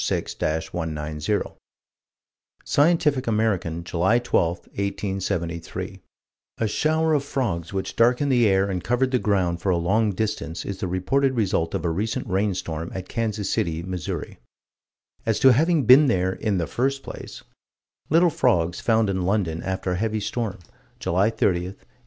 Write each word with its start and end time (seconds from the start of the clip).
Scientific 2.65 3.27
American, 3.27 3.83
July 3.83 4.17
12, 4.17 4.47
1873: 4.57 6.01
"A 6.57 6.67
shower 6.67 7.13
of 7.13 7.23
frogs 7.23 7.71
which 7.71 7.95
darkened 7.95 8.31
the 8.31 8.47
air 8.47 8.67
and 8.67 8.83
covered 8.83 9.11
the 9.11 9.19
ground 9.19 9.61
for 9.61 9.69
a 9.69 9.77
long 9.77 10.11
distance 10.11 10.65
is 10.65 10.79
the 10.79 10.87
reported 10.87 11.35
result 11.35 11.75
of 11.75 11.85
a 11.85 11.91
recent 11.91 12.25
rainstorm 12.25 12.89
at 12.95 13.07
Kansas 13.07 13.51
City, 13.51 13.83
Mo." 13.83 13.99
As 15.27 15.39
to 15.39 15.53
having 15.53 15.83
been 15.85 16.07
there 16.07 16.33
"in 16.33 16.57
the 16.57 16.65
first 16.65 17.03
place": 17.03 17.43
Little 18.09 18.31
frogs 18.31 18.79
found 18.81 19.07
in 19.07 19.21
London, 19.21 19.61
after 19.61 19.91
a 19.91 19.95
heavy 19.97 20.19
storm, 20.19 20.57
July 20.99 21.29
30, 21.29 21.45
1838. 21.45 21.77